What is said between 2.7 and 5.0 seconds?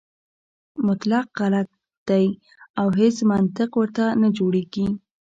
او هیڅ منطق ورته نه جوړېږي.